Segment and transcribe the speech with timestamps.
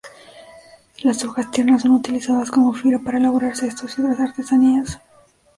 [1.03, 4.99] Las hojas tiernas son utilizadas como fibra para elaborar cestos y otras artesanías.